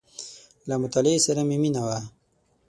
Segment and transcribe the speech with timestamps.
[0.69, 1.99] •له مطالعې سره مې مینه وه.